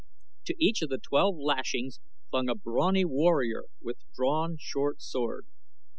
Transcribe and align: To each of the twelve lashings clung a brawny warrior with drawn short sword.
To 0.45 0.55
each 0.57 0.81
of 0.81 0.89
the 0.89 0.97
twelve 0.97 1.37
lashings 1.37 1.99
clung 2.31 2.49
a 2.49 2.55
brawny 2.55 3.05
warrior 3.05 3.65
with 3.83 3.97
drawn 4.15 4.57
short 4.59 4.99
sword. 4.99 5.45